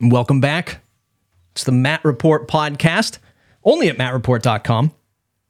[0.00, 0.80] Welcome back.
[1.52, 3.18] It's the Matt Report podcast,
[3.62, 4.92] only at mattreport.com.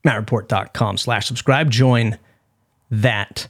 [0.04, 1.70] Mattreport.com slash subscribe.
[1.70, 2.18] Join
[2.90, 3.46] that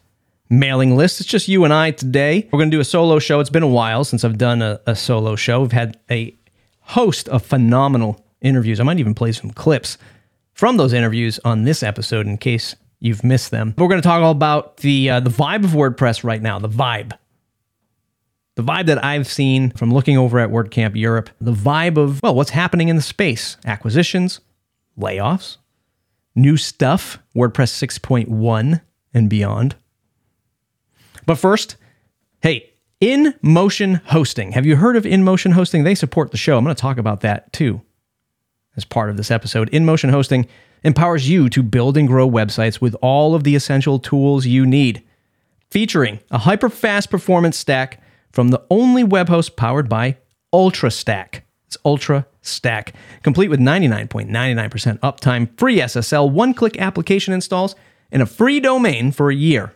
[0.50, 1.20] mailing list.
[1.20, 2.48] It's just you and I today.
[2.52, 3.40] We're going to do a solo show.
[3.40, 5.62] It's been a while since I've done a, a solo show.
[5.62, 6.34] We've had a
[6.80, 8.78] host of phenomenal interviews.
[8.78, 9.96] I might even play some clips
[10.52, 13.74] from those interviews on this episode in case you've missed them.
[13.78, 16.68] We're going to talk all about the uh, the vibe of WordPress right now, the
[16.68, 17.12] vibe.
[18.60, 22.34] The vibe that I've seen from looking over at WordCamp Europe, the vibe of, well,
[22.34, 24.40] what's happening in the space acquisitions,
[24.98, 25.56] layoffs,
[26.34, 28.82] new stuff, WordPress 6.1
[29.14, 29.76] and beyond.
[31.24, 31.76] But first,
[32.42, 34.52] hey, InMotion Hosting.
[34.52, 35.84] Have you heard of InMotion Hosting?
[35.84, 36.58] They support the show.
[36.58, 37.80] I'm going to talk about that too
[38.76, 39.70] as part of this episode.
[39.70, 40.46] InMotion Hosting
[40.84, 45.02] empowers you to build and grow websites with all of the essential tools you need,
[45.70, 50.18] featuring a hyper fast performance stack from the only web host powered by
[50.52, 51.42] UltraStack.
[51.66, 57.76] It's Ultra Stack, complete with 99.99% uptime, free SSL, one click application installs,
[58.10, 59.74] and a free domain for a year.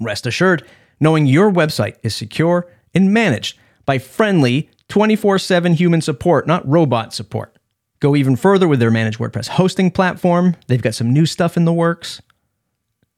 [0.00, 0.66] Rest assured,
[0.98, 7.14] knowing your website is secure and managed by friendly 24 7 human support, not robot
[7.14, 7.56] support.
[8.00, 10.56] Go even further with their managed WordPress hosting platform.
[10.66, 12.20] They've got some new stuff in the works.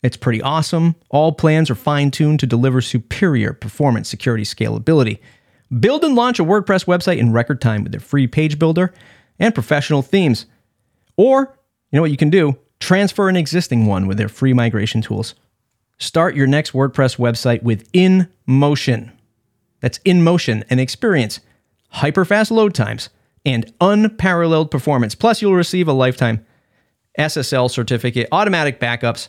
[0.02, 0.94] It's pretty awesome.
[1.10, 5.18] All plans are fine tuned to deliver superior performance, security, scalability.
[5.80, 8.94] Build and launch a WordPress website in record time with their free page builder
[9.38, 10.46] and professional themes.
[11.16, 11.58] Or,
[11.90, 12.56] you know what you can do?
[12.80, 15.34] Transfer an existing one with their free migration tools.
[15.98, 19.10] Start your next WordPress website with InMotion.
[19.80, 21.40] That's InMotion and experience
[21.90, 23.08] hyper fast load times
[23.44, 25.14] and unparalleled performance.
[25.14, 26.44] Plus, you'll receive a lifetime
[27.18, 29.28] SSL certificate, automatic backups,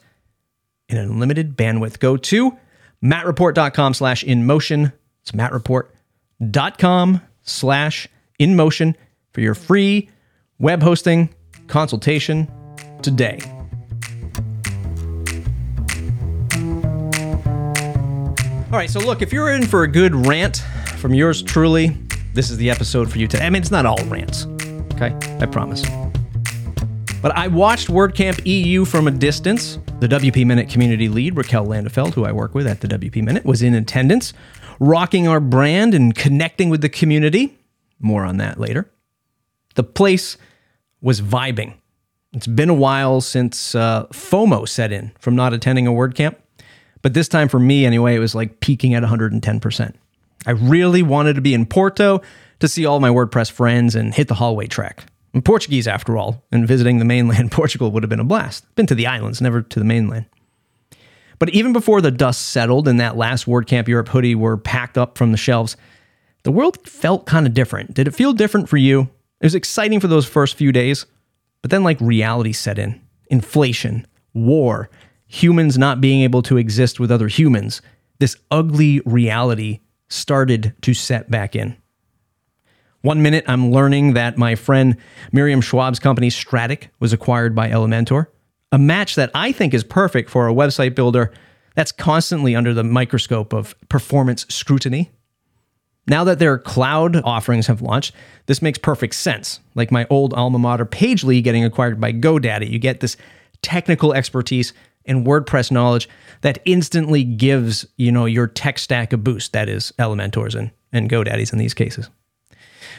[0.90, 2.00] and unlimited bandwidth.
[2.00, 2.58] Go to
[3.04, 4.92] mattreport.com slash inmotion.
[5.22, 8.96] It's mattreport.com slash inmotion
[9.34, 10.10] for your free
[10.58, 11.30] web hosting
[11.68, 12.52] consultation
[13.02, 13.40] today.
[18.72, 20.58] All right, so look, if you're in for a good rant
[20.98, 21.98] from yours truly,
[22.36, 23.48] this is the episode for you today.
[23.48, 24.46] I mean, it's not all rants,
[24.94, 25.16] okay?
[25.40, 25.84] I promise.
[27.22, 29.78] But I watched WordCamp EU from a distance.
[30.00, 33.44] The WP Minute community lead, Raquel Landefeld, who I work with at the WP Minute,
[33.44, 34.34] was in attendance,
[34.80, 37.58] rocking our brand and connecting with the community.
[38.00, 38.90] More on that later.
[39.76, 40.38] The place
[41.02, 41.74] was vibing.
[42.32, 46.36] It's been a while since uh, FOMO set in from not attending a WordCamp.
[47.02, 49.94] But this time for me, anyway, it was like peaking at 110%.
[50.46, 52.22] I really wanted to be in Porto
[52.60, 55.06] to see all my WordPress friends and hit the hallway track.
[55.34, 58.64] I'm Portuguese, after all, and visiting the mainland Portugal would have been a blast.
[58.76, 60.26] Been to the islands, never to the mainland.
[61.38, 65.18] But even before the dust settled and that last WordCamp Europe hoodie were packed up
[65.18, 65.78] from the shelves,
[66.44, 67.94] the world felt kind of different.
[67.94, 69.10] Did it feel different for you?
[69.40, 71.06] It was exciting for those first few days,
[71.62, 74.90] but then like reality set in inflation, war,
[75.28, 77.82] humans not being able to exist with other humans.
[78.20, 79.80] This ugly reality
[80.10, 81.78] started to set back in.
[83.02, 84.98] One minute, I'm learning that my friend
[85.32, 88.28] Miriam Schwab's company Strattic was acquired by Elementor,
[88.74, 91.32] a match that I think is perfect for a website builder
[91.76, 95.12] that's constantly under the microscope of performance scrutiny.
[96.08, 98.14] Now that their cloud offerings have launched,
[98.48, 99.62] this makes perfect sense.
[99.76, 102.70] Like my old alma mater, Pagely, getting acquired by GoDaddy.
[102.70, 103.16] You get this
[103.62, 104.74] technical expertise
[105.06, 106.10] and WordPress knowledge
[106.42, 109.54] that instantly gives, you know, your tech stack a boost.
[109.54, 112.10] That is Elementors and, and GoDaddies in these cases.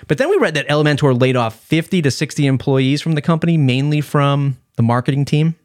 [0.08, 3.56] But then we read that Elementor laid off 50 to 60 employees from the company,
[3.56, 5.56] mainly from the marketing team,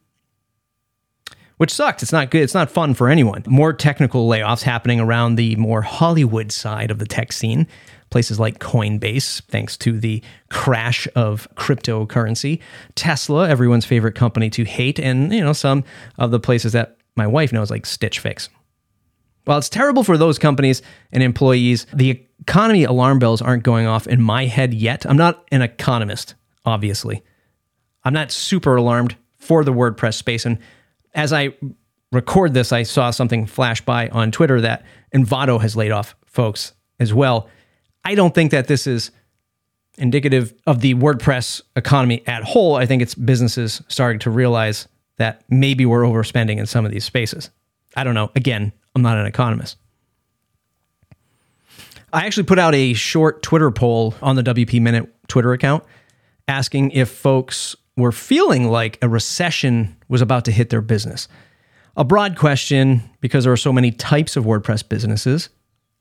[1.57, 2.03] which sucks.
[2.03, 2.41] It's not good.
[2.41, 3.43] It's not fun for anyone.
[3.47, 7.67] More technical layoffs happening around the more Hollywood side of the tech scene.
[8.11, 12.61] Places like Coinbase, thanks to the crash of cryptocurrency,
[12.93, 15.83] Tesla, everyone's favorite company to hate, and you know some
[16.19, 18.47] of the places that my wife knows, like Stitch Fix.
[19.45, 20.81] While it's terrible for those companies
[21.11, 25.05] and employees, the economy alarm bells aren't going off in my head yet.
[25.05, 26.35] I'm not an economist,
[26.65, 27.23] obviously.
[28.03, 30.45] I'm not super alarmed for the WordPress space.
[30.45, 30.59] And
[31.13, 31.55] as I
[32.11, 36.73] record this, I saw something flash by on Twitter that Envato has laid off folks
[36.99, 37.49] as well.
[38.03, 39.11] I don't think that this is
[39.97, 42.75] indicative of the WordPress economy at whole.
[42.75, 44.87] I think it's businesses starting to realize
[45.17, 47.49] that maybe we're overspending in some of these spaces.
[47.95, 48.31] I don't know.
[48.35, 49.77] Again, I'm not an economist.
[52.15, 55.83] I actually put out a short Twitter poll on the WP Minute Twitter account
[56.47, 61.27] asking if folks were feeling like a recession was about to hit their business.
[61.97, 65.49] A broad question because there are so many types of WordPress businesses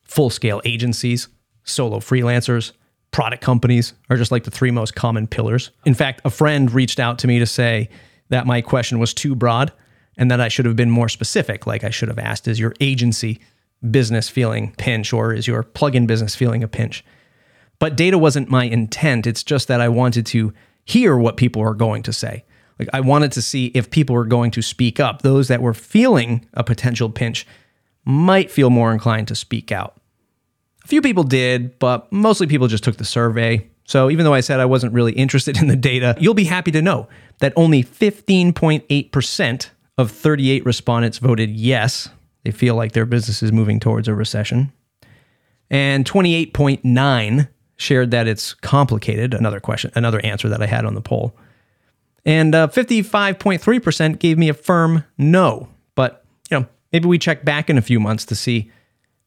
[0.04, 1.26] full scale agencies,
[1.64, 2.70] solo freelancers,
[3.10, 5.72] product companies are just like the three most common pillars.
[5.84, 7.88] In fact, a friend reached out to me to say
[8.28, 9.72] that my question was too broad
[10.16, 11.66] and that I should have been more specific.
[11.66, 13.40] Like I should have asked, is your agency
[13.90, 17.04] business feeling pinch or is your plugin business feeling a pinch?
[17.78, 19.26] But data wasn't my intent.
[19.26, 20.52] It's just that I wanted to
[20.84, 22.44] hear what people are going to say.
[22.78, 25.22] Like I wanted to see if people were going to speak up.
[25.22, 27.46] Those that were feeling a potential pinch
[28.04, 29.96] might feel more inclined to speak out.
[30.84, 33.68] A few people did, but mostly people just took the survey.
[33.84, 36.70] So even though I said I wasn't really interested in the data, you'll be happy
[36.72, 37.08] to know
[37.38, 42.08] that only 15.8% of 38 respondents voted yes,
[42.44, 44.72] they feel like their business is moving towards a recession.
[45.70, 51.00] And 28.9 shared that it's complicated, another question, another answer that I had on the
[51.00, 51.36] poll.
[52.24, 55.68] And uh, 55.3% gave me a firm no.
[55.94, 58.70] But, you know, maybe we check back in a few months to see,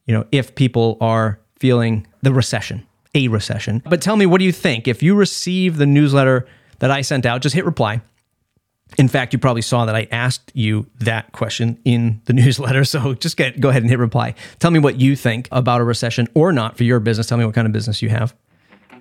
[0.06, 3.82] you know, if people are feeling the recession, a recession.
[3.86, 4.88] But tell me, what do you think?
[4.88, 6.48] If you receive the newsletter
[6.80, 8.02] that I sent out, just hit reply.
[8.98, 12.84] In fact, you probably saw that I asked you that question in the newsletter.
[12.84, 14.34] So just get go ahead and hit reply.
[14.60, 17.28] Tell me what you think about a recession or not for your business.
[17.28, 18.36] Tell me what kind of business you have.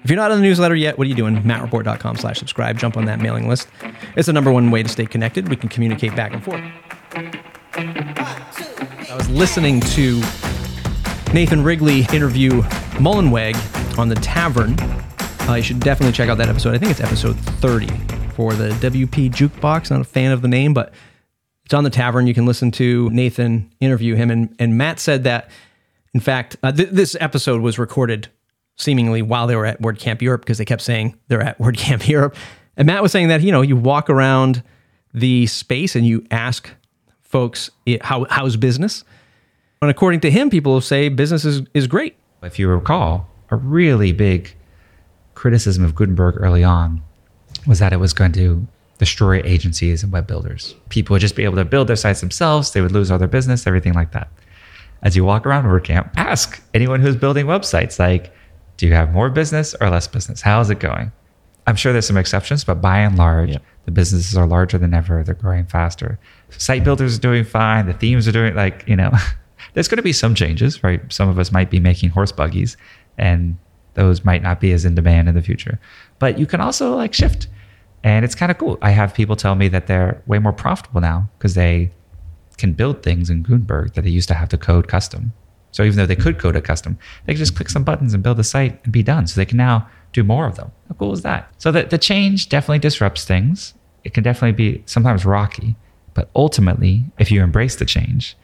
[0.05, 1.37] If you're not on the newsletter yet, what are you doing?
[1.43, 2.79] MattReport.com slash subscribe.
[2.79, 3.67] Jump on that mailing list.
[4.15, 5.49] It's the number one way to stay connected.
[5.49, 6.62] We can communicate back and forth.
[7.75, 10.21] I was listening to
[11.32, 12.62] Nathan Wrigley interview
[13.00, 13.56] Mullenweg
[13.99, 14.79] on the Tavern.
[15.49, 16.75] Uh, you should definitely check out that episode.
[16.75, 17.87] I think it's episode 30
[18.37, 19.91] for the WP Jukebox.
[19.91, 20.93] Not a fan of the name, but
[21.65, 22.27] it's on the Tavern.
[22.27, 24.31] You can listen to Nathan interview him.
[24.31, 25.50] And, and Matt said that,
[26.12, 28.29] in fact, uh, th- this episode was recorded
[28.77, 32.37] seemingly while they were at WordCamp Europe because they kept saying they're at WordCamp Europe.
[32.77, 34.62] And Matt was saying that, you know, you walk around
[35.15, 36.71] the space and you ask
[37.23, 37.71] folks
[38.03, 39.03] how how's business.
[39.81, 42.17] And according to him, people say business is, is great.
[42.43, 44.55] If you recall, a really big
[45.35, 47.03] criticism of Gutenberg early on
[47.67, 48.67] was that it was going to
[48.99, 50.75] destroy agencies and web builders.
[50.89, 53.29] People would just be able to build their sites themselves, they would lose all their
[53.29, 54.29] business, everything like that.
[55.03, 58.33] As you walk around WordCamp, ask anyone who's building websites, like,
[58.77, 60.41] do you have more business or less business?
[60.41, 61.13] How is it going?
[61.67, 65.23] I'm sure there's some exceptions, but by and large, the businesses are larger than ever.
[65.23, 66.19] They're growing faster.
[66.51, 67.87] Site builders are doing fine.
[67.87, 69.11] The themes are doing like, you know,
[69.75, 71.01] there's going to be some changes, right?
[71.13, 72.77] Some of us might be making horse buggies
[73.19, 73.57] and
[73.95, 75.81] those might not be as in demand in the future.
[76.19, 77.49] But you can also like shift.
[78.02, 78.78] And it's kind of cool.
[78.82, 81.90] I have people tell me that they're way more profitable now because they
[82.56, 85.32] can build things in Gutenberg that they used to have to code custom.
[85.72, 88.22] So even though they could code a custom, they can just click some buttons and
[88.22, 89.26] build a site and be done.
[89.26, 90.72] So they can now do more of them.
[90.88, 91.52] How cool is that?
[91.58, 93.75] So the, the change definitely disrupts things.
[94.02, 95.76] It can definitely be sometimes rocky,
[96.14, 98.37] but ultimately, if you embrace the change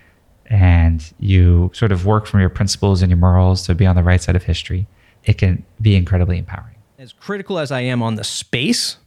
[0.46, 4.02] and you sort of work from your principles and your morals to be on the
[4.02, 4.87] right side of history,
[5.25, 6.76] it can be incredibly empowering.
[6.99, 8.99] As critical as I am on the space,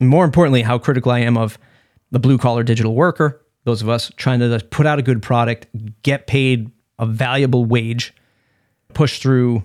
[0.00, 1.58] more importantly, how critical I am of
[2.10, 5.66] the blue collar digital worker, those of us trying to put out a good product,
[6.02, 8.14] get paid a valuable wage,
[8.94, 9.62] push through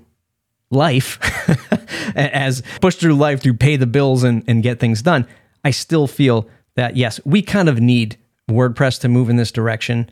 [0.70, 1.20] life
[2.16, 5.28] as push through life to pay the bills and, and get things done.
[5.64, 8.18] I still feel that yes, we kind of need
[8.50, 10.10] WordPress to move in this direction.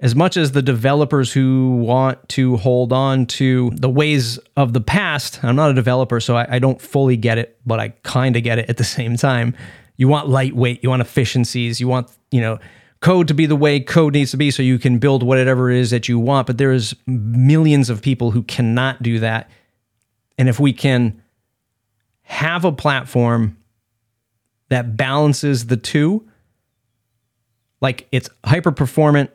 [0.00, 4.80] As much as the developers who want to hold on to the ways of the
[4.80, 8.36] past, I'm not a developer, so I, I don't fully get it, but I kind
[8.36, 9.56] of get it at the same time.
[9.96, 12.60] You want lightweight, you want efficiencies, you want, you know,
[13.00, 15.78] code to be the way code needs to be so you can build whatever it
[15.78, 16.46] is that you want.
[16.46, 19.50] But there's millions of people who cannot do that.
[20.36, 21.20] And if we can
[22.22, 23.56] have a platform
[24.68, 26.28] that balances the two,
[27.80, 29.30] like it's hyper performant,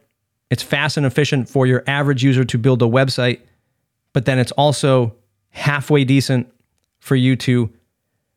[0.53, 3.39] it's fast and efficient for your average user to build a website,
[4.13, 5.15] but then it's also
[5.49, 6.47] halfway decent
[6.99, 7.73] for you to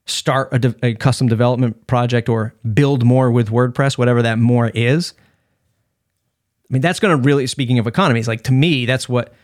[0.06, 4.70] start a, de- a, custom development project or build more with WordPress, whatever that more
[4.70, 5.12] is.
[6.70, 9.34] I mean, that's going to really, speaking of economies, like to me, that's what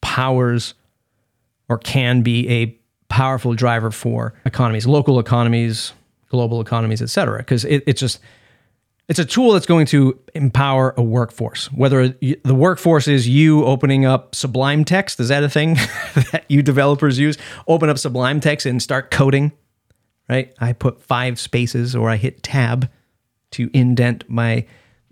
[0.00, 0.74] powers
[1.68, 5.92] or can be a powerful driver for economies, local economies,
[6.28, 7.38] global economies, et cetera.
[7.38, 8.20] Because it, it's just,
[9.08, 11.66] it's a tool that's going to empower a workforce.
[11.72, 15.74] Whether the workforce is you opening up Sublime Text, is that a thing
[16.14, 17.36] that you developers use?
[17.66, 19.52] Open up Sublime Text and start coding
[20.32, 20.54] right?
[20.60, 22.90] I put five spaces or I hit tab
[23.52, 24.66] to indent my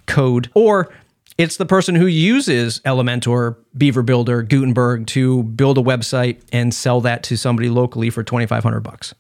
[0.07, 0.51] code.
[0.55, 0.93] Or
[1.37, 7.01] it's the person who uses Elementor, Beaver Builder, Gutenberg to build a website and sell
[7.03, 9.15] that to somebody locally for 2500 bucks.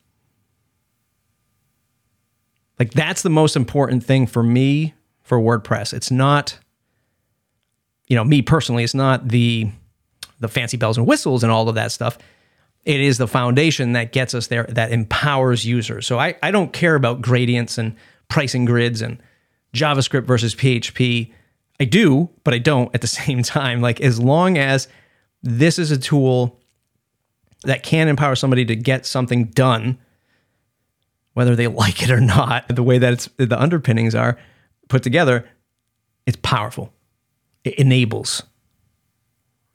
[2.80, 5.92] Like that's the most important thing for me for WordPress.
[5.92, 6.58] It's not
[8.10, 9.70] you know, me personally, it's not the
[10.40, 12.18] the fancy bells and whistles and all of that stuff.
[12.84, 16.06] it is the foundation that gets us there, that empowers users.
[16.06, 17.94] So I, I don't care about gradients and
[18.28, 19.22] pricing grids and
[19.74, 21.30] JavaScript versus PHP.
[21.78, 23.80] I do, but I don't at the same time.
[23.80, 24.88] Like, as long as
[25.42, 26.58] this is a tool
[27.64, 29.98] that can empower somebody to get something done,
[31.40, 34.36] whether they like it or not, the way that it's, the underpinnings are
[34.88, 35.48] put together,
[36.26, 36.92] it's powerful.
[37.64, 38.42] It enables.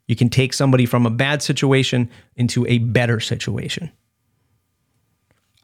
[0.06, 3.90] You can take somebody from a bad situation into a better situation.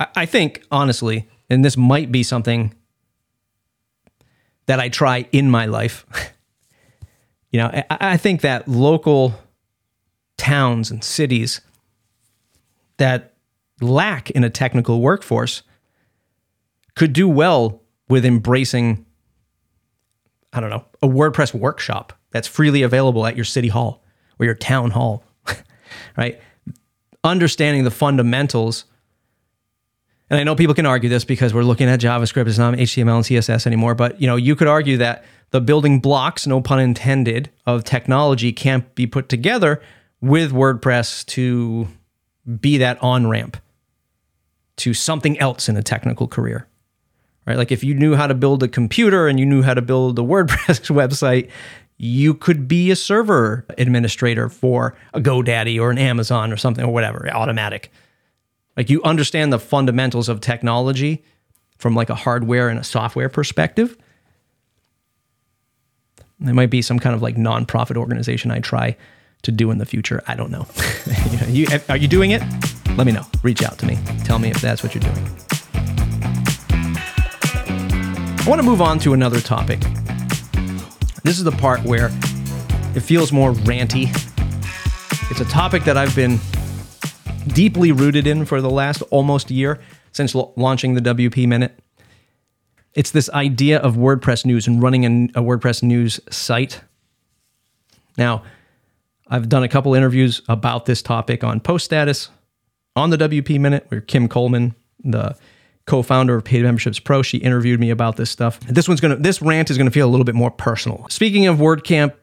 [0.00, 2.75] I, I think, honestly, and this might be something
[4.66, 6.04] that I try in my life.
[7.52, 9.35] you know, I, I think that local
[10.37, 11.61] towns and cities
[12.97, 13.35] that
[13.80, 15.62] lack in a technical workforce
[16.94, 19.04] could do well with embracing,
[20.52, 24.04] I don't know, a WordPress workshop that's freely available at your city hall
[24.38, 25.25] or your town hall,
[26.16, 26.40] right?
[27.25, 28.84] Understanding the fundamentals.
[30.30, 33.16] And I know people can argue this because we're looking at JavaScript, it's not HTML
[33.16, 36.80] and CSS anymore, but you know, you could argue that the building blocks, no pun
[36.80, 39.82] intended, of technology can't be put together
[40.20, 41.88] with WordPress to
[42.61, 43.56] be that on ramp
[44.76, 46.66] to something else in a technical career.
[47.46, 47.56] Right?
[47.56, 50.18] Like if you knew how to build a computer and you knew how to build
[50.18, 51.50] a WordPress website,
[51.99, 56.92] you could be a server administrator for a GoDaddy or an Amazon or something or
[56.92, 57.87] whatever, Automattic.
[58.76, 61.22] Like you understand the fundamentals of technology
[61.78, 63.96] from like a hardware and a software perspective.
[66.40, 68.96] There might be some kind of like nonprofit organization I try
[69.42, 70.22] to do in the future.
[70.26, 70.66] I don't know.
[71.49, 72.42] you, are you doing it?
[72.96, 73.26] Let me know.
[73.42, 73.99] Reach out to me.
[74.25, 75.28] Tell me if that's what you're doing.
[78.44, 79.78] I want to move on to another topic.
[81.22, 82.06] This is the part where
[82.92, 84.08] it feels more ranty.
[85.30, 86.40] It's a topic that I've been
[87.54, 89.78] deeply rooted in for the last almost year
[90.11, 91.78] since l- launching the WP Minute.
[92.94, 95.04] It's this idea of WordPress news and running
[95.37, 96.80] a, a WordPress news site.
[98.18, 98.42] Now,
[99.28, 102.28] I've done a couple interviews about this topic on Post Status,
[102.96, 105.37] on the WP Minute, where Kim Coleman, the
[105.87, 108.61] co-founder of Paid Memberships Pro, she interviewed me about this stuff.
[108.61, 111.07] This one's gonna, this rant is gonna feel a little bit more personal.
[111.11, 112.15] Speaking of WordCamp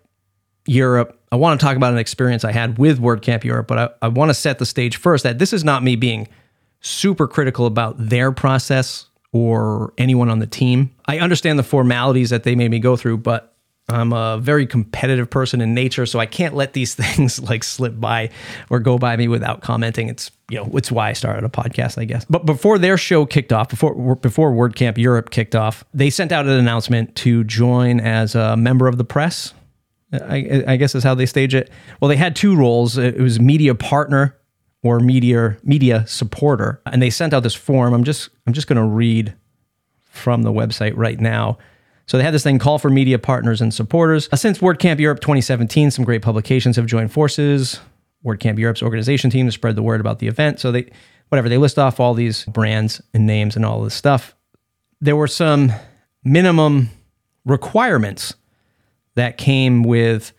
[0.65, 4.05] Europe, I want to talk about an experience I had with WordCamp Europe, but I,
[4.05, 6.27] I want to set the stage first that this is not me being
[6.81, 10.91] super critical about their process or anyone on the team.
[11.05, 13.55] I understand the formalities that they made me go through, but
[13.89, 17.99] I'm a very competitive person in nature, so I can't let these things like slip
[17.99, 18.29] by
[18.69, 20.09] or go by me without commenting.
[20.09, 22.25] It's you know it's why I started a podcast, I guess.
[22.25, 26.45] But before their show kicked off, before before WordCamp Europe kicked off, they sent out
[26.45, 29.53] an announcement to join as a member of the press.
[30.11, 31.69] I, I guess is how they stage it.
[32.01, 32.97] Well, they had two roles.
[32.97, 34.35] It was media partner
[34.81, 37.93] or media media supporter, and they sent out this form.
[37.93, 39.35] I'm just I'm just going to read
[40.05, 41.57] from the website right now.
[42.09, 44.29] So they had this thing call for media partners and supporters.
[44.31, 47.79] Uh, since WordCamp Europe 2017, some great publications have joined forces.
[48.25, 50.59] WordCamp Europe's organization team to spread the word about the event.
[50.59, 50.89] So they,
[51.27, 54.35] whatever, they list off all these brands and names and all this stuff.
[54.99, 55.71] There were some
[56.23, 56.89] minimum
[57.45, 58.33] requirements
[59.13, 60.33] that came with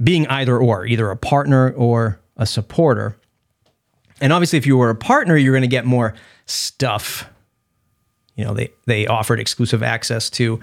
[0.00, 3.18] being either or, either a partner or a supporter.
[4.20, 6.14] And obviously, if you were a partner, you're going to get more
[6.46, 7.28] stuff
[8.40, 10.58] you know, they they offered exclusive access to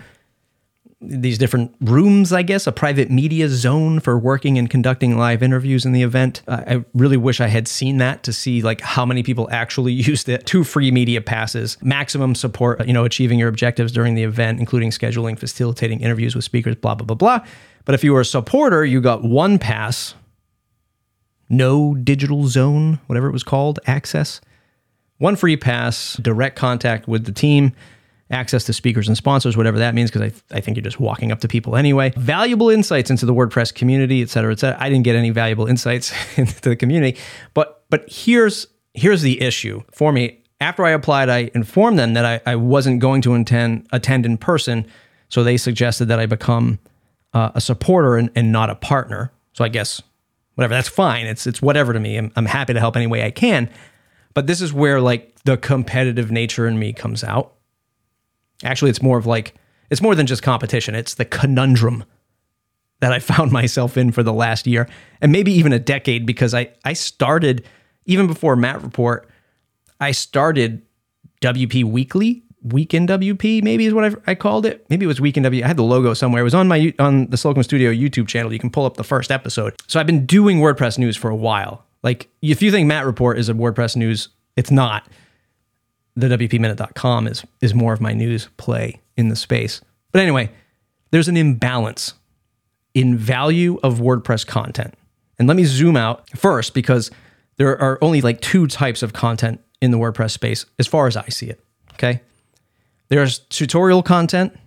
[0.99, 5.85] these different rooms, I guess, a private media zone for working and conducting live interviews
[5.85, 6.41] in the event.
[6.47, 10.27] I really wish I had seen that to see like how many people actually used
[10.27, 10.47] it.
[10.47, 14.89] Two free media passes, maximum support, you know, achieving your objectives during the event, including
[14.89, 17.47] scheduling, facilitating interviews with speakers, blah, blah, blah, blah.
[17.85, 20.15] But if you were a supporter, you got one pass,
[21.47, 24.41] no digital zone, whatever it was called, access
[25.17, 27.73] one free pass, direct contact with the team,
[28.29, 31.31] access to speakers and sponsors, whatever that means, because I, I think you're just walking
[31.31, 32.11] up to people anyway.
[32.17, 34.81] Valuable insights into the WordPress community, et cetera, et cetera.
[34.81, 37.19] I didn't get any valuable insights into the community,
[37.53, 40.43] but but here's here's the issue for me.
[40.59, 44.39] After I applied, I informed them that I, I wasn't going to intend, attend in
[44.39, 44.87] person,
[45.29, 46.79] so they suggested that I become
[47.33, 49.31] uh, a supporter and, and not a partner.
[49.53, 50.01] So I guess
[50.55, 51.27] whatever, that's fine.
[51.27, 52.17] It's it's whatever to me.
[52.17, 53.69] I'm, I'm happy to help any way I can.
[54.37, 57.55] But this is where like the competitive nature in me comes out.
[58.63, 59.55] Actually, it's more of like
[59.89, 60.93] it's more than just competition.
[60.93, 62.03] It's the conundrum
[62.99, 64.87] that I found myself in for the last year
[65.21, 67.65] and maybe even a decade because I I started
[68.05, 69.27] even before Matt Report,
[69.99, 70.83] I started
[71.41, 74.85] WP Weekly, Weekend WP maybe is what I, called it.
[74.87, 75.63] Maybe it was Weekend WP.
[75.63, 76.41] I had the logo somewhere.
[76.41, 78.53] It was on my on the Slocum Studio YouTube channel.
[78.53, 79.73] You can pull up the first episode.
[79.87, 83.37] So I've been doing WordPress news for a while Like if you think Matt Report
[83.37, 85.07] is a WordPress news, it's not.
[86.15, 89.81] The WPMinute.com is is more of my news play in the space.
[90.11, 90.49] But anyway,
[91.11, 92.13] there's an imbalance
[92.93, 94.95] in value of WordPress content.
[95.37, 97.11] And let me zoom out first because
[97.57, 101.15] there are only like two types of content in the WordPress space as far as
[101.15, 101.63] I see it.
[101.93, 102.21] Okay.
[103.09, 104.57] There's tutorial content,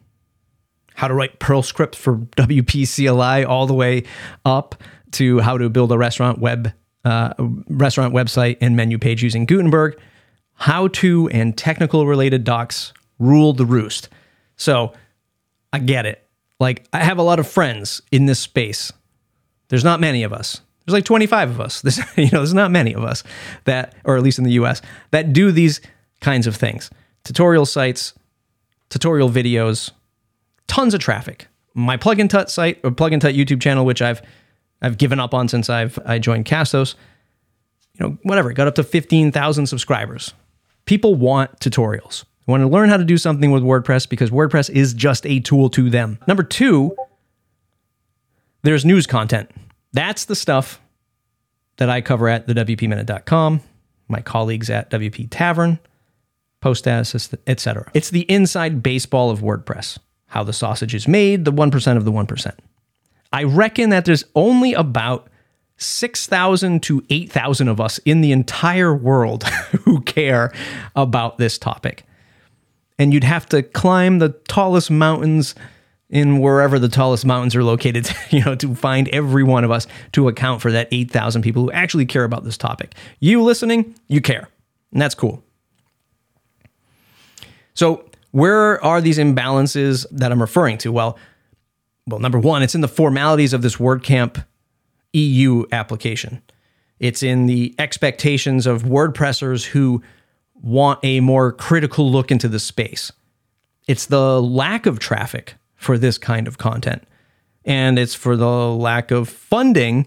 [0.94, 4.04] how to write Perl script for WP CLI, all the way
[4.44, 4.82] up
[5.12, 6.72] to how to build a restaurant web
[7.04, 7.34] uh,
[7.68, 9.98] restaurant website and menu page using Gutenberg.
[10.54, 14.08] How to and technical related docs rule the roost.
[14.56, 14.92] So
[15.72, 16.26] I get it.
[16.58, 18.92] Like I have a lot of friends in this space.
[19.68, 20.60] There's not many of us.
[20.84, 21.80] There's like 25 of us.
[21.82, 23.22] There's, you know, there's not many of us
[23.64, 25.80] that, or at least in the US, that do these
[26.20, 26.90] kinds of things.
[27.24, 28.14] Tutorial sites,
[28.88, 29.92] tutorial videos,
[30.66, 31.46] tons of traffic.
[31.74, 34.20] My plugin tut site or plugin tut YouTube channel, which I've
[34.82, 36.94] I've given up on since I've I joined Castos.
[37.94, 40.32] You know, whatever, got up to 15,000 subscribers.
[40.86, 42.24] People want tutorials.
[42.46, 45.40] They want to learn how to do something with WordPress because WordPress is just a
[45.40, 46.18] tool to them.
[46.26, 46.96] Number 2,
[48.62, 49.50] there's news content.
[49.92, 50.80] That's the stuff
[51.76, 53.60] that I cover at the WPMinute.com,
[54.08, 55.78] my colleagues at WP Tavern,
[56.60, 57.90] Post Status, etc.
[57.94, 62.12] It's the inside baseball of WordPress, how the sausage is made, the 1% of the
[62.12, 62.54] 1%.
[63.32, 65.28] I reckon that there's only about
[65.76, 69.44] 6,000 to 8,000 of us in the entire world
[69.84, 70.52] who care
[70.94, 72.04] about this topic.
[72.98, 75.54] And you'd have to climb the tallest mountains
[76.10, 79.86] in wherever the tallest mountains are located, you know, to find every one of us
[80.12, 82.94] to account for that 8,000 people who actually care about this topic.
[83.20, 84.48] You listening, you care.
[84.92, 85.42] And that's cool.
[87.74, 90.92] So, where are these imbalances that I'm referring to?
[90.92, 91.16] Well,
[92.10, 94.44] well, number one, it's in the formalities of this WordCamp
[95.12, 96.42] EU application.
[96.98, 100.02] It's in the expectations of WordPressers who
[100.54, 103.10] want a more critical look into the space.
[103.86, 107.04] It's the lack of traffic for this kind of content.
[107.64, 110.06] And it's for the lack of funding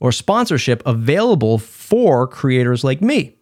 [0.00, 3.36] or sponsorship available for creators like me.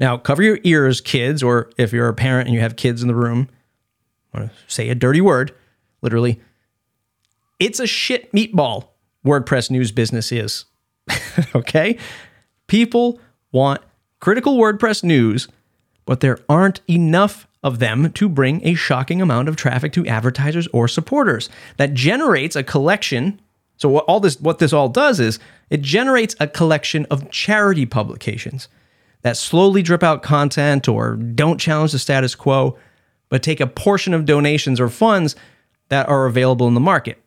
[0.00, 3.08] Now, cover your ears, kids, or if you're a parent and you have kids in
[3.08, 3.48] the room,
[4.34, 5.54] I want to say a dirty word
[6.02, 6.40] literally.
[7.58, 8.88] It's a shit meatball,
[9.24, 10.64] WordPress news business is.
[11.54, 11.98] okay?
[12.66, 13.20] People
[13.52, 13.80] want
[14.20, 15.48] critical WordPress news,
[16.04, 20.66] but there aren't enough of them to bring a shocking amount of traffic to advertisers
[20.68, 21.48] or supporters.
[21.76, 23.40] That generates a collection.
[23.76, 25.38] So what all this what this all does is
[25.70, 28.68] it generates a collection of charity publications
[29.22, 32.76] that slowly drip out content or don't challenge the status quo,
[33.28, 35.36] but take a portion of donations or funds
[35.92, 37.22] that are available in the market,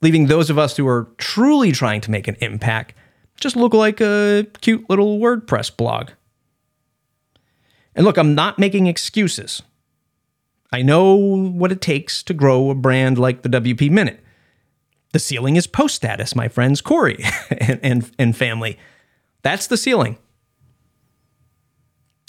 [0.00, 2.94] leaving those of us who are truly trying to make an impact
[3.40, 6.10] just look like a cute little WordPress blog.
[7.96, 9.60] And look, I'm not making excuses.
[10.70, 14.22] I know what it takes to grow a brand like the WP Minute.
[15.12, 18.78] The ceiling is post status, my friends Cory and, and, and family.
[19.42, 20.16] That's the ceiling.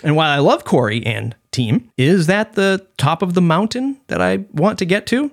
[0.04, 4.22] And while I love Cory and team, is that the top of the mountain that
[4.22, 5.32] I want to get to?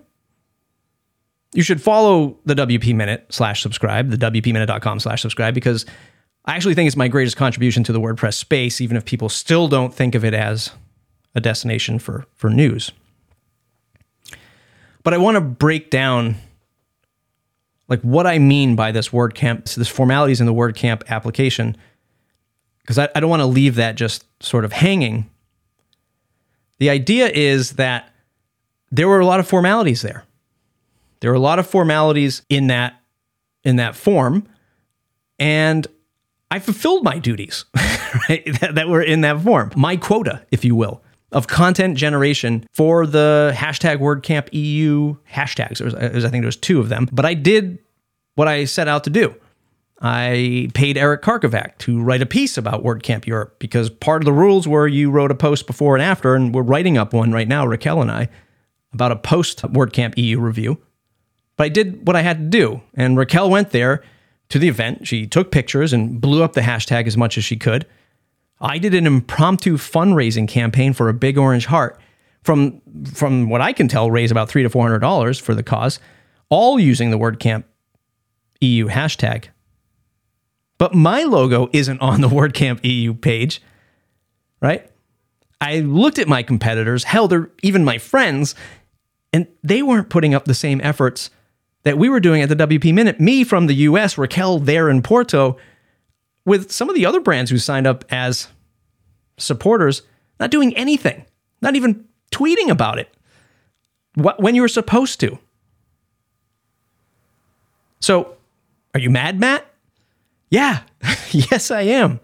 [1.55, 5.87] You should follow the WP Minute slash subscribe, the WPMinute.com slash subscribe, because
[6.45, 9.69] I actually think it's my greatest contribution to the WordPress space, even if people still
[9.69, 10.73] don't think of it as
[11.35, 12.93] a destination for, for news.
[15.03, 16.37] But I want to break down
[17.89, 21.77] like what I mean by this WordCamp, this formalities in the WordCamp application
[22.87, 25.29] because I, I don't want to leave that just sort of hanging.
[26.79, 28.13] The idea is that
[28.93, 30.25] there were a lot of formalities there.
[31.19, 33.01] There were a lot of formalities in that
[33.65, 34.47] in that form,
[35.41, 35.89] and
[36.53, 37.65] I fulfilled my duties,
[38.29, 38.45] right?
[38.61, 43.05] That, that were in that form, my quota, if you will, of content generation for
[43.05, 45.79] the hashtag WordCamp EU hashtags.
[45.79, 45.95] There was,
[46.25, 47.79] I think there was two of them, but I did
[48.37, 49.35] what I set out to do.
[50.01, 54.33] I paid Eric Karkovack to write a piece about WordCamp Europe because part of the
[54.33, 57.49] rules were you wrote a post before and after, and we're writing up one right
[57.49, 58.29] now, Raquel and I,
[58.93, 60.79] about a post WordCamp EU review.
[61.57, 64.03] But I did what I had to do, and Raquel went there
[64.51, 65.07] to the event.
[65.07, 67.87] She took pictures and blew up the hashtag as much as she could.
[68.61, 71.99] I did an impromptu fundraising campaign for a big orange heart.
[72.43, 72.81] From
[73.13, 75.99] from what I can tell, raise about three to four hundred dollars for the cause,
[76.49, 77.65] all using the WordCamp
[78.61, 79.47] EU hashtag.
[80.79, 83.63] But my logo isn't on the WordCamp EU page,
[84.61, 84.91] right?
[85.61, 88.55] I looked at my competitors, hell, they're even my friends,
[89.33, 91.31] and they weren't putting up the same efforts
[91.85, 95.03] that we were doing at the WP Minute, me from the US, Raquel there in
[95.03, 95.57] Porto,
[96.45, 98.49] with some of the other brands who signed up as
[99.39, 100.03] supporters,
[100.41, 101.25] not doing anything,
[101.63, 103.09] not even tweeting about it
[104.15, 105.39] when you were supposed to.
[108.01, 108.37] So,
[108.95, 109.67] are you mad, Matt?
[110.49, 110.83] Yeah,
[111.31, 112.21] yes, I am.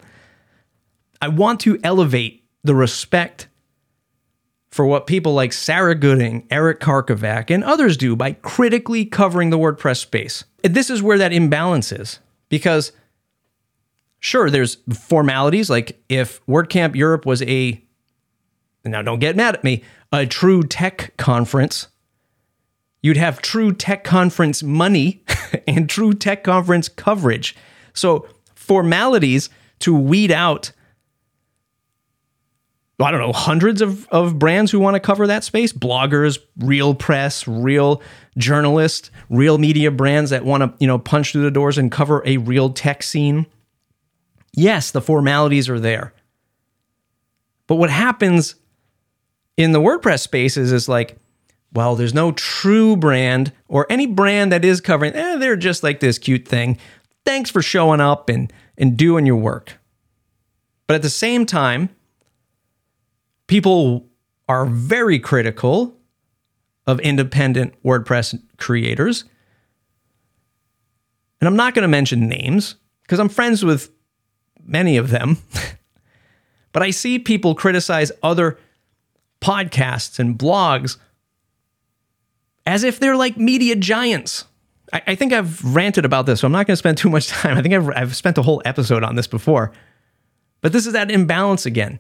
[1.21, 3.49] I want to elevate the respect
[4.71, 9.59] for what people like Sarah Gooding, Eric Karkovack, and others do by critically covering the
[9.59, 10.45] WordPress space.
[10.63, 12.93] This is where that imbalance is because
[14.23, 17.85] sure, there's formalities like if WordCamp Europe was a,
[18.85, 21.89] now don't get mad at me, a true tech conference,
[23.03, 25.23] you'd have true tech conference money
[25.69, 27.55] and true tech conference coverage.
[27.95, 29.51] So, formalities
[29.81, 30.73] to weed out,
[33.01, 36.95] I don't know, hundreds of, of brands who want to cover that space bloggers, real
[36.95, 38.01] press, real
[38.39, 42.23] journalists, real media brands that want to, you know, punch through the doors and cover
[42.25, 43.47] a real tech scene.
[44.55, 46.13] Yes, the formalities are there.
[47.67, 48.55] But what happens
[49.57, 51.17] in the WordPress spaces is like,
[51.73, 56.01] well, there's no true brand or any brand that is covering, eh, they're just like
[56.01, 56.79] this cute thing.
[57.25, 59.79] Thanks for showing up and, and doing your work.
[60.87, 61.91] But at the same time,
[63.47, 64.09] people
[64.49, 65.97] are very critical
[66.87, 69.25] of independent WordPress creators.
[71.41, 73.91] And I'm not going to mention names because I'm friends with
[74.65, 75.39] many of them.
[76.73, 78.59] but I see people criticize other
[79.41, 80.97] podcasts and blogs
[82.65, 84.45] as if they're like media giants.
[84.93, 87.29] I, I think I've ranted about this, so I'm not going to spend too much
[87.29, 87.57] time.
[87.57, 89.73] I think I've, I've spent a whole episode on this before.
[90.61, 91.99] But this is that imbalance again,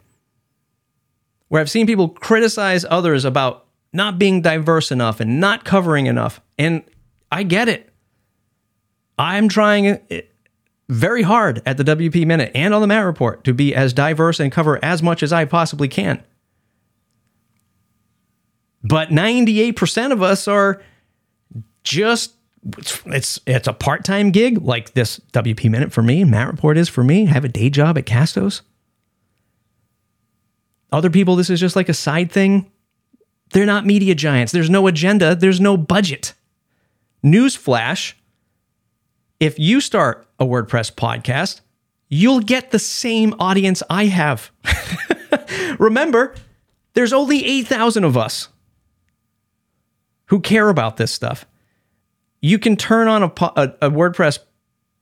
[1.48, 6.40] where I've seen people criticize others about not being diverse enough and not covering enough.
[6.59, 6.83] And
[7.31, 7.92] I get it.
[9.18, 10.20] I'm trying uh,
[10.88, 14.40] very hard at the WP Minute and on the Matt Report to be as diverse
[14.40, 16.22] and cover as much as I possibly can.
[18.83, 20.83] But 98% of us are
[21.85, 22.35] just
[23.07, 27.03] it's it's a part-time gig like this WP Minute for me, Matt Report is for
[27.03, 27.27] me.
[27.27, 28.62] I have a day job at Castos.
[30.92, 32.70] Other people, this is just like a side thing.
[33.51, 34.53] They're not media giants.
[34.53, 35.35] There's no agenda.
[35.35, 36.35] There's no budget.
[37.25, 38.14] Newsflash:
[39.40, 41.61] If you start a WordPress podcast,
[42.09, 44.51] you'll get the same audience I have.
[45.79, 46.35] Remember,
[46.94, 48.48] there's only 8,000 of us
[50.27, 51.46] who care about this stuff.
[52.42, 54.40] You can turn on a, a, a WordPress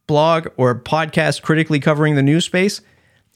[0.07, 2.81] blog or podcast critically covering the news space,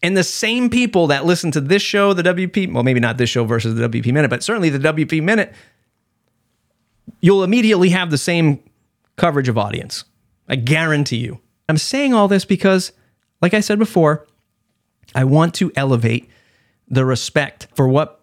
[0.03, 3.31] and the same people that listen to this show, the WP, well, maybe not this
[3.31, 5.55] show versus the WP Minute, but certainly the WP Minute,
[7.21, 8.63] you'll immediately have the same
[9.17, 10.05] coverage of audience.
[10.47, 11.41] I guarantee you.
[11.71, 12.93] I'm saying all this because,
[13.41, 14.27] like I said before,
[15.15, 16.29] I want to elevate
[16.89, 18.21] the respect for what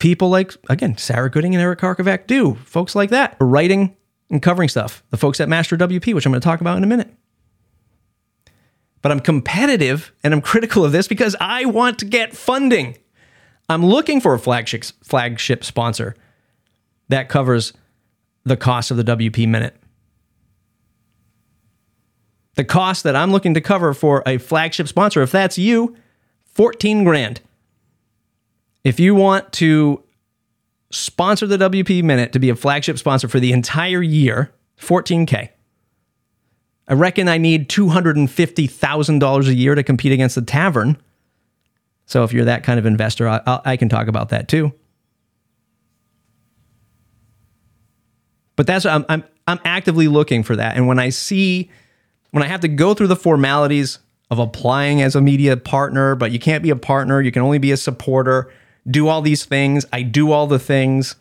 [0.00, 3.96] people like, again, Sarah Gooding and Eric Karkovack do, folks like that, writing
[4.30, 6.84] and covering stuff, the folks at Master WP, which I'm going to talk about in
[6.84, 7.12] a minute.
[9.00, 12.96] But I'm competitive and I'm critical of this because I want to get funding.
[13.68, 16.14] I'm looking for a flagship, flagship sponsor
[17.08, 17.72] that covers
[18.44, 19.76] the cost of the WP minute.
[22.54, 25.96] The cost that I'm looking to cover for a flagship sponsor, if that's you,
[26.54, 27.40] 14 grand.
[28.82, 30.02] If you want to
[30.90, 35.50] sponsor the WP Minute to be a flagship sponsor for the entire year, 14K.
[36.88, 40.96] I reckon I need $250,000 a year to compete against the tavern.
[42.06, 44.72] So if you're that kind of investor, I, I, can talk about that too.
[48.56, 51.70] But that's I'm, I'm I'm actively looking for that, and when I see
[52.32, 53.98] when I have to go through the formalities
[54.30, 57.58] of applying as a media partner, but you can't be a partner, you can only
[57.58, 58.50] be a supporter
[58.90, 59.86] do all these things.
[59.92, 61.16] I do all the things.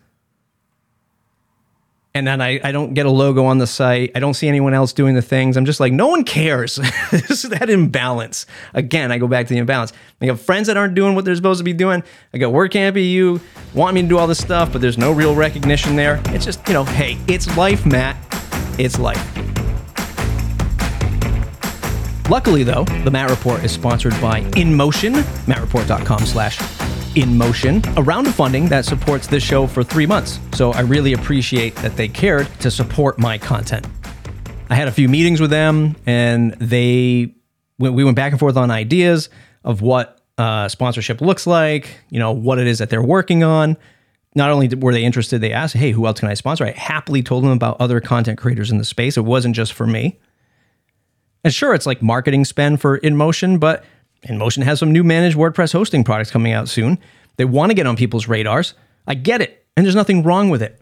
[2.14, 4.12] And then I, I don't get a logo on the site.
[4.16, 5.56] I don't see anyone else doing the things.
[5.56, 6.76] I'm just like, no one cares.
[7.12, 8.48] this is that imbalance.
[8.74, 9.94] Again, I go back to the imbalance.
[10.20, 12.04] I got friends that aren't doing what they're supposed to be doing.
[12.34, 12.52] I got
[12.94, 13.40] be you
[13.76, 16.20] want me to do all this stuff, but there's no real recognition there.
[16.28, 18.18] It's just, you know, hey, it's life, Matt.
[18.80, 19.24] It's life.
[22.32, 26.58] Luckily, though, the Matt Report is sponsored by InMotion, mattreport.com slash
[27.18, 30.40] in motion, a round of funding that supports this show for three months.
[30.54, 33.88] So I really appreciate that they cared to support my content.
[34.70, 37.34] I had a few meetings with them, and they
[37.80, 39.30] we went back and forth on ideas
[39.64, 43.78] of what uh, sponsorship looks like, you know, what it is that they're working on.
[44.36, 47.24] not only were they interested, they asked, "Hey, who else can I sponsor?" I happily
[47.24, 49.18] told them about other content creators in the space.
[49.18, 50.20] It wasn't just for me.
[51.44, 53.84] And sure, it's like marketing spend for InMotion, but
[54.28, 57.00] InMotion has some new managed WordPress hosting products coming out soon.
[57.38, 58.74] They want to get on people's radars.
[59.08, 60.82] I get it, and there's nothing wrong with it.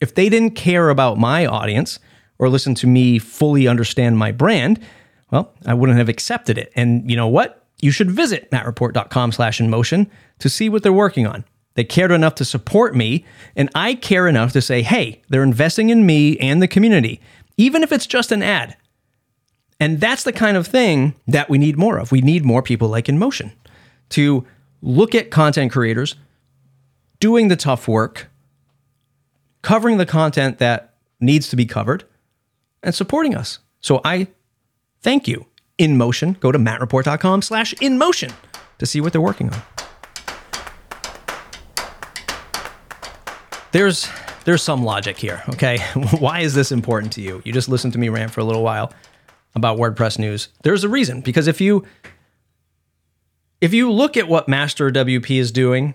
[0.00, 1.98] If they didn't care about my audience
[2.38, 4.80] or listen to me fully understand my brand,
[5.30, 6.72] well, I wouldn't have accepted it.
[6.76, 7.64] And you know what?
[7.80, 11.44] You should visit mattreport.com slash InMotion to see what they're working on.
[11.74, 15.90] They cared enough to support me, and I care enough to say, hey, they're investing
[15.90, 17.20] in me and the community,
[17.58, 18.76] even if it's just an ad.
[19.78, 22.10] And that's the kind of thing that we need more of.
[22.10, 23.52] We need more people like InMotion
[24.10, 24.46] to
[24.80, 26.14] look at content creators
[27.20, 28.28] doing the tough work,
[29.62, 32.04] covering the content that needs to be covered,
[32.82, 33.58] and supporting us.
[33.80, 34.28] So I
[35.00, 35.46] thank you.
[35.78, 38.32] In Motion, Go to mattreport.com slash InMotion
[38.78, 39.62] to see what they're working on.
[43.72, 44.08] There's
[44.46, 45.78] there's some logic here, okay?
[46.18, 47.42] Why is this important to you?
[47.44, 48.90] You just listened to me rant for a little while
[49.56, 50.48] about WordPress news.
[50.62, 51.84] There's a reason because if you
[53.60, 55.94] if you look at what Master WP is doing,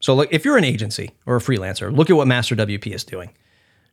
[0.00, 3.04] so look if you're an agency or a freelancer, look at what Master WP is
[3.04, 3.30] doing.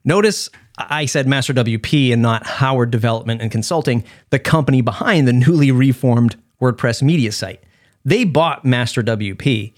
[0.03, 5.33] Notice I said Master WP and not Howard Development and Consulting, the company behind the
[5.33, 7.63] newly reformed WordPress media site.
[8.03, 9.73] They bought Master WP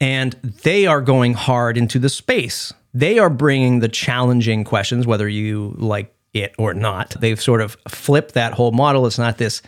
[0.00, 2.72] and they are going hard into the space.
[2.92, 7.16] They are bringing the challenging questions, whether you like it or not.
[7.18, 9.06] They've sort of flipped that whole model.
[9.06, 9.62] It's not this,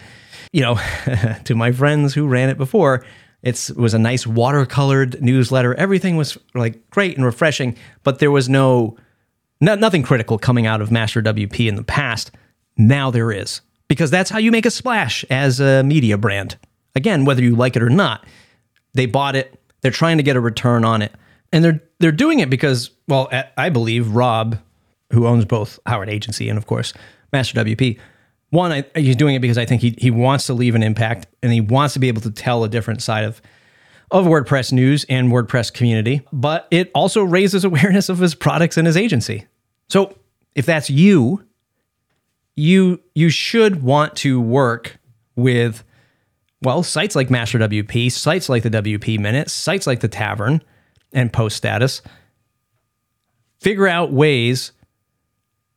[0.52, 0.78] you know,
[1.44, 3.04] to my friends who ran it before,
[3.42, 5.74] it's, it was a nice watercolored newsletter.
[5.74, 8.96] Everything was like great and refreshing, but there was no,
[9.60, 12.32] no nothing critical coming out of Master WP in the past.
[12.76, 16.56] Now there is, because that's how you make a splash as a media brand.
[16.94, 18.24] Again, whether you like it or not,
[18.94, 19.60] they bought it.
[19.80, 21.12] They're trying to get a return on it,
[21.52, 24.58] and they're they're doing it because, well, I believe Rob
[25.12, 26.92] who owns both Howard Agency and, of course,
[27.32, 27.98] Master WP.
[28.50, 31.26] One, I, he's doing it because I think he, he wants to leave an impact
[31.42, 33.42] and he wants to be able to tell a different side of,
[34.10, 38.86] of WordPress news and WordPress community, but it also raises awareness of his products and
[38.86, 39.46] his agency.
[39.88, 40.16] So
[40.54, 41.44] if that's you,
[42.56, 44.98] you you should want to work
[45.36, 45.84] with
[46.62, 50.60] well sites like Master WP, sites like the WP Minute, sites like the Tavern
[51.12, 52.02] and Post Status.
[53.60, 54.72] Figure out ways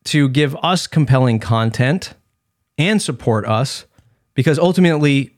[0.06, 2.14] to give us compelling content
[2.78, 3.86] and support us
[4.34, 5.36] because ultimately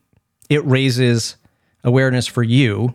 [0.50, 1.36] it raises
[1.84, 2.94] awareness for you.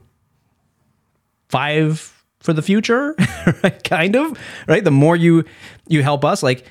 [1.48, 3.14] Five for the future,
[3.62, 3.82] right?
[3.84, 4.84] Kind of, right?
[4.84, 5.44] The more you
[5.86, 6.64] you help us, like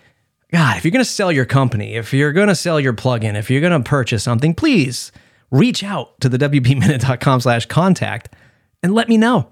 [0.51, 3.36] God, if you're going to sell your company, if you're going to sell your plugin,
[3.36, 5.12] if you're going to purchase something, please
[5.51, 8.33] reach out to the wpminute.com slash contact
[8.81, 9.51] and let me know.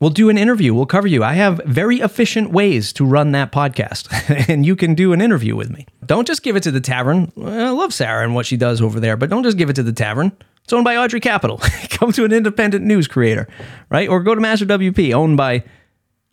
[0.00, 0.72] We'll do an interview.
[0.72, 1.22] We'll cover you.
[1.22, 4.08] I have very efficient ways to run that podcast,
[4.48, 5.86] and you can do an interview with me.
[6.06, 7.30] Don't just give it to the tavern.
[7.36, 9.82] I love Sarah and what she does over there, but don't just give it to
[9.82, 10.32] the tavern.
[10.64, 11.58] It's owned by Audrey Capital.
[11.90, 13.46] Come to an independent news creator,
[13.90, 14.08] right?
[14.08, 15.64] Or go to Master WP, owned by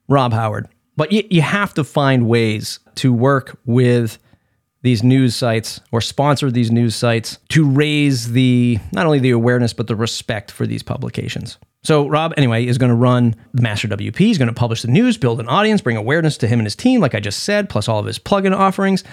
[0.08, 0.69] Rob Howard.
[0.95, 4.17] But you, you have to find ways to work with
[4.82, 9.73] these news sites or sponsor these news sites to raise the not only the awareness
[9.73, 11.58] but the respect for these publications.
[11.88, 14.17] So Rob, anyway, is going to run the Master WP.
[14.17, 16.76] He's going to publish the news, build an audience, bring awareness to him and his
[16.76, 19.06] team, like I just said, plus all of his plugin offerings.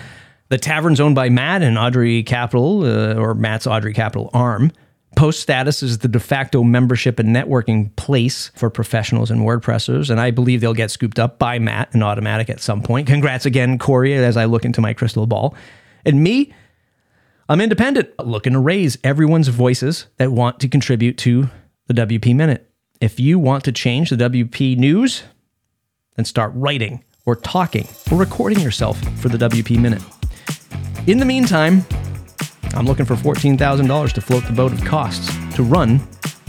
[0.48, 4.72] The tavern's owned by Matt and Audrey Capital, uh, or Matt's Audrey Capital arm.
[5.14, 10.18] Post Status is the de facto membership and networking place for professionals and WordPressers, and
[10.18, 13.06] I believe they'll get scooped up by Matt and Automattic at some point.
[13.06, 15.54] Congrats again, Cory, as I look into my crystal ball.
[16.04, 16.52] And me,
[17.48, 21.48] I'm independent, looking to raise everyone's voices that want to contribute to
[21.86, 22.70] the WP Minute.
[23.00, 25.24] If you want to change the WP news,
[26.16, 30.02] then start writing or talking or recording yourself for the WP Minute.
[31.06, 31.84] In the meantime,
[32.74, 35.98] I'm looking for $14,000 to float the boat of costs to run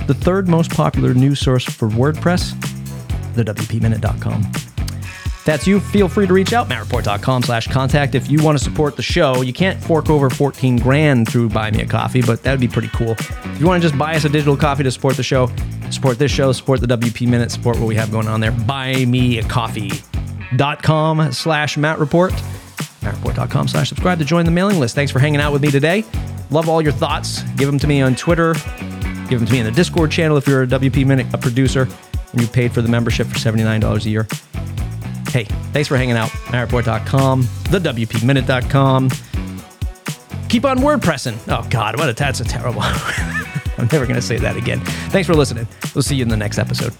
[0.07, 2.53] the third most popular news source for WordPress,
[3.35, 4.74] the WPMinute.com.
[5.45, 5.79] That's you.
[5.79, 9.43] Feel free to reach out, mattreport.com slash contact if you want to support the show.
[9.43, 12.67] You can't fork over 14 grand through Buy Me a Coffee, but that would be
[12.67, 13.11] pretty cool.
[13.11, 15.51] If you want to just buy us a digital coffee to support the show,
[15.91, 21.31] support this show, support the WP Minute, support what we have going on there, buymeacoffee.com
[21.31, 22.33] slash Matt Report,
[23.01, 24.95] mattreport.com slash subscribe to join the mailing list.
[24.95, 26.03] Thanks for hanging out with me today.
[26.49, 27.43] Love all your thoughts.
[27.55, 28.53] Give them to me on Twitter.
[29.29, 31.87] Give them to me in the Discord channel if you're a WP Minute a producer
[32.31, 34.27] and you paid for the membership for $79 a year.
[35.35, 35.43] Hey,
[35.73, 36.29] thanks for hanging out.
[36.29, 39.09] MattReport.com, thewpminute.com.
[40.47, 41.37] Keep on WordPressing.
[41.49, 42.81] Oh, God, what a, that's a terrible.
[43.77, 44.79] I'm never going to say that again.
[45.09, 45.67] Thanks for listening.
[45.93, 46.93] We'll see you in the next episode.